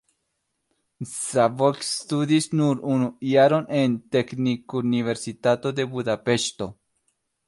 [1.15, 6.69] Szabolcs studis nur unu jaron en Teknikuniversitato de Budapeŝto.